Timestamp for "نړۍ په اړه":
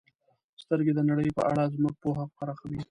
1.09-1.63